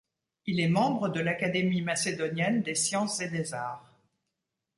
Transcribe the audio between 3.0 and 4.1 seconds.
et des Arts.